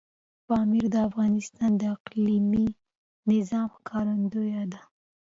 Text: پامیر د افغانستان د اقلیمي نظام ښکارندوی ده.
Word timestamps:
پامیر 0.47 0.85
د 0.93 0.95
افغانستان 1.09 1.71
د 1.77 1.81
اقلیمي 1.95 2.67
نظام 3.31 3.67
ښکارندوی 3.77 4.51
ده. 4.71 4.81